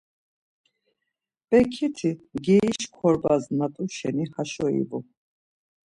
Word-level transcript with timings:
Bekiti 1.49 2.09
mgeriş 2.33 2.81
korbas 2.95 3.43
na 3.57 3.67
t̆u 3.73 3.83
şeni 3.97 4.25
haşo 4.33 4.67
ivu. 4.81 4.99